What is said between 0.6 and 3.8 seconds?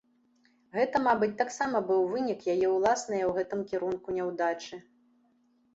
Гэта, мабыць, таксама быў вынік яе ўласнае ў гэтым